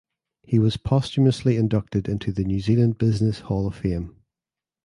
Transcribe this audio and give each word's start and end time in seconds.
He 0.41 0.57
was 0.57 0.77
posthumously 0.77 1.57
inducted 1.57 2.09
into 2.09 2.31
the 2.31 2.43
New 2.43 2.59
Zealand 2.59 2.97
Business 2.97 3.41
Hall 3.41 3.67
of 3.67 3.75
Fame. 3.75 4.15